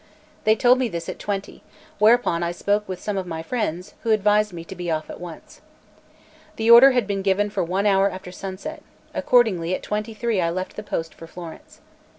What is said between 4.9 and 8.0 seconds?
at once. The order had been given for one